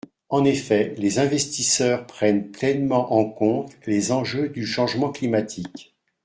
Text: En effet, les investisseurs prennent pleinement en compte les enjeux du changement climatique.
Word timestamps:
En 0.29 0.45
effet, 0.45 0.95
les 0.97 1.19
investisseurs 1.19 2.07
prennent 2.07 2.49
pleinement 2.49 3.13
en 3.13 3.23
compte 3.29 3.77
les 3.85 4.11
enjeux 4.11 4.49
du 4.49 4.65
changement 4.65 5.11
climatique. 5.11 5.93